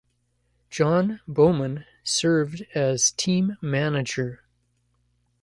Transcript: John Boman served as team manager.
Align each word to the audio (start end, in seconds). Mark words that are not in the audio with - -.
John 0.71 1.21
Boman 1.27 1.85
served 2.03 2.63
as 2.73 3.11
team 3.11 3.57
manager. 3.61 4.43